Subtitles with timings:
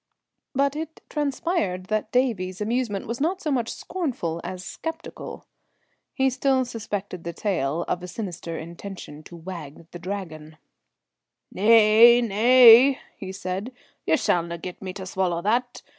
[0.55, 5.45] But it transpired that Davie's amusement was not so much scornful as sceptical.
[6.15, 10.57] He still suspected the tail of a sinister intention to wag the Dragon.
[11.51, 13.71] "Nae, nae," he said,
[14.07, 15.83] "ye shallna get me to swallow that.